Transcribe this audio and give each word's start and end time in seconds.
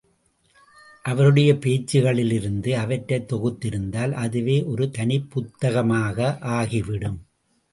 அவருடைய 1.03 1.53
பேச்சுக்களிலிருந்து 1.53 2.71
அவற்றைத் 2.71 3.33
தொகுத்திருந்தால் 3.33 4.11
அதுவே 4.11 4.63
ஒரு 4.63 4.89
தனிப் 4.89 5.29
புத்தகமாக 5.29 6.37
ஆகிவிடும். 6.39 7.19